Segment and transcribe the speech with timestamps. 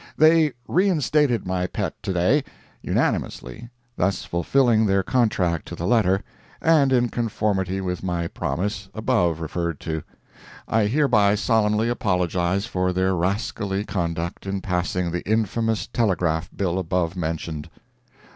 [0.17, 2.43] They reinstated my pet to day,
[2.81, 6.23] unanimously, thus fulfilling their contract to the letter,
[6.59, 10.01] and in conformity with my promise above referred to,
[10.67, 17.15] I hereby solemnly apologize for their rascally conduct in passing the infamous telegraph bill above
[17.15, 17.69] mentioned.